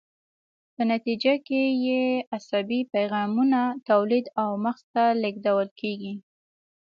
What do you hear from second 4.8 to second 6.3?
ته لیږدول کیږي.